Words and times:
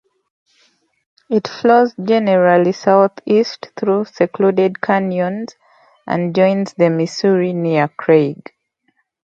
It 1.29 1.47
flows 1.47 1.93
generally 1.93 2.71
southeast 2.71 3.69
through 3.77 4.05
secluded 4.05 4.81
canyons, 4.81 5.53
and 6.07 6.33
joins 6.35 6.73
the 6.73 6.89
Missouri 6.89 7.53
near 7.53 7.87
Craig. 7.87 8.51